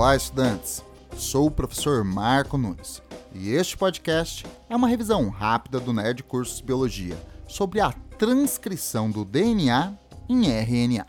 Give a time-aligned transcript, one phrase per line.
[0.00, 0.82] Olá, estudantes!
[1.14, 3.02] Sou o professor Marco Nunes
[3.34, 7.14] e este podcast é uma revisão rápida do Nerd Cursos Biologia
[7.46, 9.92] sobre a transcrição do DNA
[10.26, 11.06] em RNA.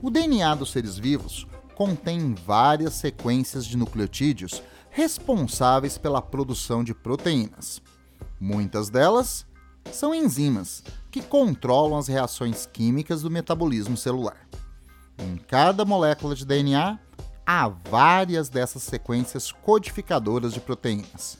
[0.00, 7.82] O DNA dos seres vivos contém várias sequências de nucleotídeos responsáveis pela produção de proteínas.
[8.40, 9.44] Muitas delas
[9.92, 14.48] são enzimas que controlam as reações químicas do metabolismo celular.
[15.18, 16.98] Em cada molécula de DNA
[17.50, 21.38] há várias dessas sequências codificadoras de proteínas,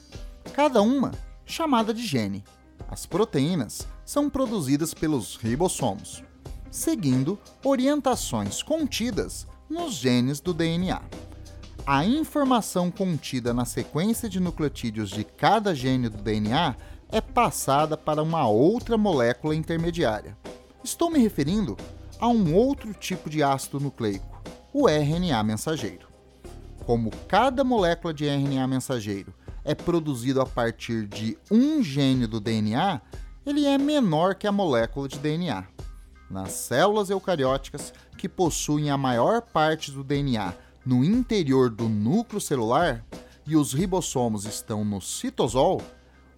[0.54, 1.12] cada uma
[1.44, 2.42] chamada de gene.
[2.90, 6.24] As proteínas são produzidas pelos ribossomos,
[6.70, 11.02] seguindo orientações contidas nos genes do DNA.
[11.86, 16.74] A informação contida na sequência de nucleotídeos de cada gene do DNA
[17.12, 20.38] é passada para uma outra molécula intermediária.
[20.82, 21.76] Estou me referindo
[22.18, 24.37] a um outro tipo de ácido nucleico,
[24.80, 26.07] o RNA mensageiro.
[26.87, 29.34] Como cada molécula de RNA mensageiro
[29.65, 33.01] é produzido a partir de um gene do DNA,
[33.45, 35.66] ele é menor que a molécula de DNA.
[36.30, 40.54] Nas células eucarióticas, que possuem a maior parte do DNA
[40.87, 43.04] no interior do núcleo celular
[43.45, 45.82] e os ribossomos estão no citosol,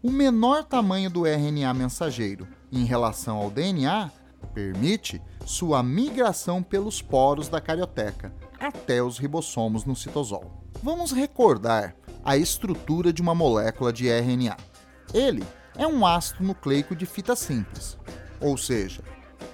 [0.02, 4.10] o menor tamanho do RNA mensageiro em relação ao DNA
[4.46, 10.64] permite sua migração pelos poros da carioteca até os ribossomos no citosol.
[10.82, 14.56] Vamos recordar a estrutura de uma molécula de RNA.
[15.14, 15.44] Ele
[15.76, 17.98] é um ácido nucleico de fita simples,
[18.40, 19.02] ou seja,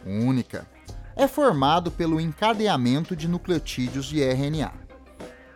[0.05, 0.67] única.
[1.15, 4.73] É formado pelo encadeamento de nucleotídeos de RNA.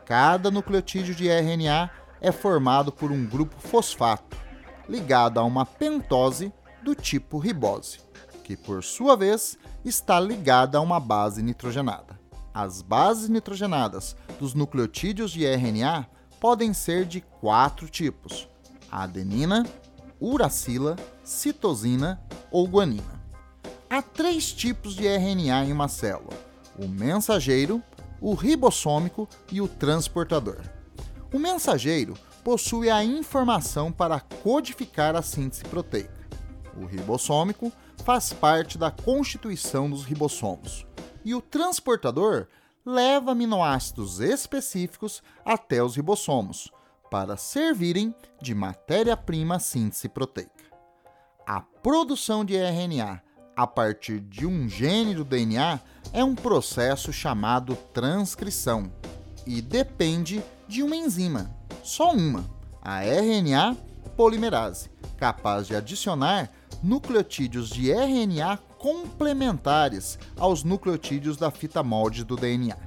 [0.06, 4.36] Cada nucleotídeo de RNA é formado por um grupo fosfato,
[4.88, 8.10] ligado a uma pentose do tipo ribose
[8.50, 12.18] que, por sua vez, está ligada a uma base nitrogenada.
[12.52, 16.08] As bases nitrogenadas dos nucleotídeos de RNA
[16.40, 18.48] podem ser de quatro tipos:
[18.90, 19.64] adenina,
[20.18, 22.20] uracila, citosina
[22.50, 23.22] ou guanina.
[23.88, 26.36] Há três tipos de RNA em uma célula:
[26.76, 27.80] o mensageiro,
[28.20, 30.58] o ribossômico e o transportador.
[31.32, 36.19] O mensageiro possui a informação para codificar a síntese proteica.
[36.76, 37.72] O ribossômico
[38.04, 40.86] faz parte da constituição dos ribossomos,
[41.24, 42.46] e o transportador
[42.84, 46.70] leva aminoácidos específicos até os ribossomos
[47.10, 50.64] para servirem de matéria-prima síntese proteica.
[51.46, 53.22] A produção de RNA
[53.56, 55.80] a partir de um gene do DNA
[56.12, 58.90] é um processo chamado transcrição
[59.46, 62.48] e depende de uma enzima, só uma,
[62.80, 63.76] a RNA
[64.16, 66.50] polimerase, capaz de adicionar
[66.82, 72.78] nucleotídeos de RNA complementares aos nucleotídeos da fita molde do DNA.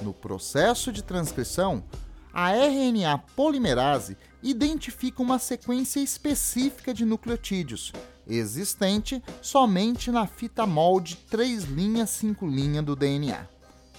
[0.00, 1.84] No processo de transcrição,
[2.32, 7.92] a RNA polimerase identifica uma sequência específica de nucleotídeos,
[8.26, 11.62] existente somente na fita molde 3'
[12.08, 13.46] 5' do DNA.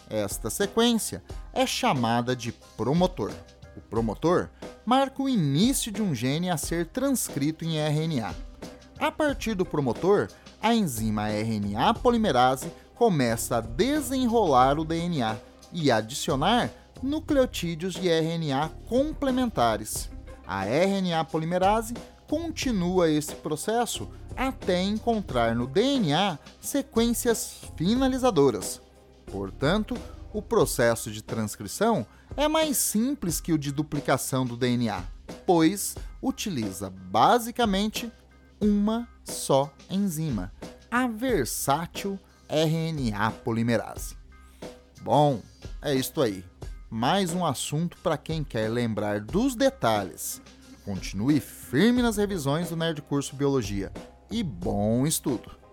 [0.09, 1.23] Esta sequência
[1.53, 3.31] é chamada de promotor.
[3.77, 4.49] O promotor
[4.85, 8.35] marca o início de um gene a ser transcrito em RNA.
[8.99, 10.29] A partir do promotor,
[10.61, 15.37] a enzima RNA polimerase começa a desenrolar o DNA
[15.73, 16.69] e adicionar
[17.01, 20.09] nucleotídeos de RNA complementares.
[20.47, 21.93] A RNA polimerase
[22.27, 28.81] continua esse processo até encontrar no DNA sequências finalizadoras.
[29.25, 29.97] Portanto,
[30.33, 32.05] o processo de transcrição
[32.37, 35.03] é mais simples que o de duplicação do DNA,
[35.45, 38.11] pois utiliza basicamente
[38.59, 40.51] uma só enzima,
[40.89, 42.19] a versátil
[42.49, 44.15] RNA polimerase.
[45.01, 45.41] Bom,
[45.81, 46.43] é isto aí.
[46.89, 50.41] Mais um assunto para quem quer lembrar dos detalhes.
[50.83, 53.91] Continue firme nas revisões do Nerd Curso Biologia
[54.31, 55.64] e bom estudo!